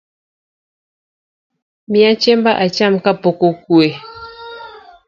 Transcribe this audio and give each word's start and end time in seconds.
Miya 1.89 2.11
chiemba 2.21 2.51
acham 2.65 2.93
kapok 3.03 3.39
okue. 3.49 3.85